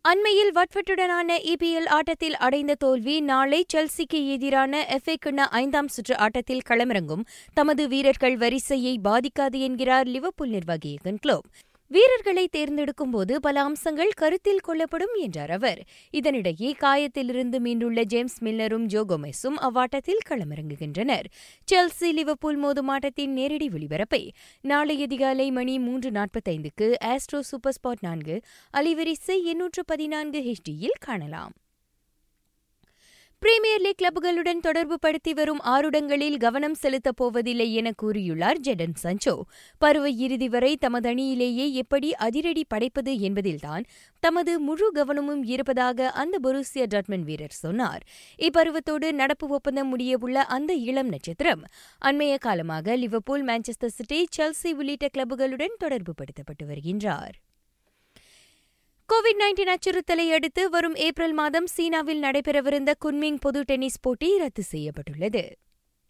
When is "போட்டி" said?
64.00-64.28